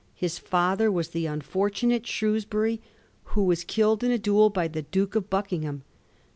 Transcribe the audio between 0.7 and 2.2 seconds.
was the unfortunate